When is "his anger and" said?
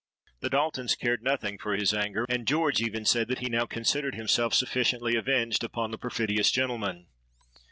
1.75-2.47